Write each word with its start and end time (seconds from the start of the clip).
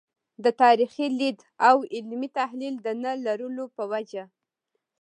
د 0.43 0.45
تاریخي 0.61 1.07
لید 1.19 1.37
او 1.69 1.77
علمي 1.95 2.29
تحلیل 2.39 2.75
د 2.81 2.87
نه 3.03 3.11
لرلو 3.25 3.65
په 3.77 3.83
وجه. 3.91 4.23